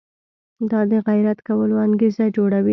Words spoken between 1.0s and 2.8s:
غیرت کولو انګېزه جوړوي.